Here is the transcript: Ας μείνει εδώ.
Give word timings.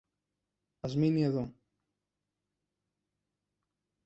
Ας 0.81 0.95
μείνει 0.95 1.23
εδώ. 1.23 1.53